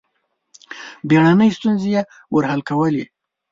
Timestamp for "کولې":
2.69-3.03